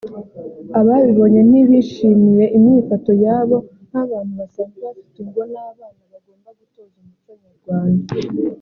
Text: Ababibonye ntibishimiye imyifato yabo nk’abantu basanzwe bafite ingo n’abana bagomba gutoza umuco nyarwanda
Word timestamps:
Ababibonye 0.79 1.41
ntibishimiye 1.49 2.45
imyifato 2.57 3.11
yabo 3.25 3.57
nk’abantu 3.89 4.33
basanzwe 4.41 4.77
bafite 4.87 5.17
ingo 5.23 5.41
n’abana 5.53 6.03
bagomba 6.11 6.49
gutoza 6.59 6.95
umuco 7.01 7.31
nyarwanda 7.43 8.07